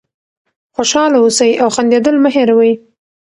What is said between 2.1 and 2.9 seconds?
مه هېروئ.